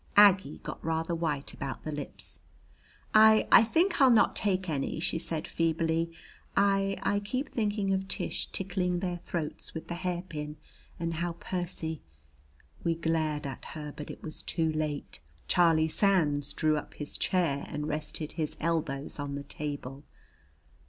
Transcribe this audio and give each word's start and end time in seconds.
Aggie 0.17 0.59
got 0.63 0.83
rather 0.83 1.13
white 1.13 1.53
about 1.53 1.83
the 1.83 1.91
lips. 1.91 2.39
"I 3.13 3.47
I 3.51 3.63
think 3.63 4.01
I'll 4.01 4.09
not 4.09 4.35
take 4.35 4.67
any," 4.67 4.99
she 4.99 5.19
said 5.19 5.47
feebly. 5.47 6.11
"I 6.57 6.97
I 7.03 7.19
keep 7.19 7.49
thinking 7.51 7.93
of 7.93 8.07
Tish 8.07 8.47
tickling 8.47 8.97
their 8.97 9.17
throats 9.17 9.75
with 9.75 9.89
the 9.89 9.93
hairpin, 9.93 10.57
and 10.99 11.13
how 11.13 11.33
Percy" 11.33 12.01
We 12.83 12.95
glared 12.95 13.45
at 13.45 13.63
her, 13.75 13.93
but 13.95 14.09
it 14.09 14.23
was 14.23 14.41
too 14.41 14.73
late. 14.73 15.19
Charlie 15.47 15.87
Sands 15.87 16.51
drew 16.53 16.77
up 16.77 16.95
his 16.95 17.15
chair 17.15 17.65
and 17.69 17.87
rested 17.87 18.31
his 18.31 18.57
elbows 18.59 19.19
on 19.19 19.35
the 19.35 19.43
table. 19.43 20.03